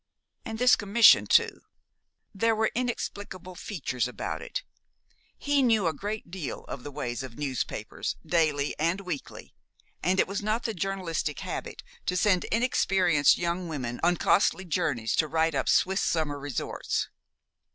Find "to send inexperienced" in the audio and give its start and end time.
12.07-13.37